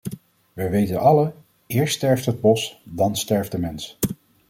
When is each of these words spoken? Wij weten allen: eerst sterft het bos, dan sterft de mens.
Wij 0.53 0.69
weten 0.69 0.99
allen: 0.99 1.33
eerst 1.67 1.95
sterft 1.95 2.25
het 2.25 2.41
bos, 2.41 2.81
dan 2.83 3.15
sterft 3.15 3.51
de 3.51 3.59
mens. 3.59 3.97